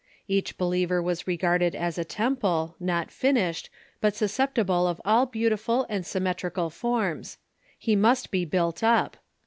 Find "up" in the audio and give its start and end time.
8.81-9.17